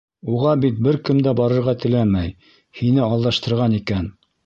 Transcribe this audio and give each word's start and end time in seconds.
Уға 0.37 0.53
бит 0.63 0.79
бер 0.87 0.97
кем 1.09 1.19
дә 1.27 1.35
барырға 1.41 1.77
теләмәй, 1.85 2.35
һине 2.81 3.07
алдаштырған 3.13 3.81
икән. 3.83 4.15